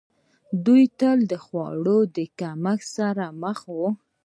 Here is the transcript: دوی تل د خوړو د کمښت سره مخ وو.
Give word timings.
دوی 0.65 0.83
تل 0.99 1.19
د 1.31 1.33
خوړو 1.43 1.99
د 2.15 2.19
کمښت 2.39 2.87
سره 2.97 3.25
مخ 3.41 3.57
وو. 3.75 3.89